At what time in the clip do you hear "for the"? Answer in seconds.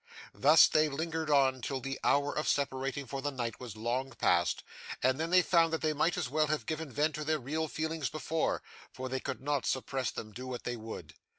3.05-3.29